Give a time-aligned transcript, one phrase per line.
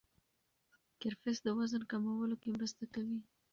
[1.01, 3.19] کرفس د وزن کمولو کې مرسته کوي.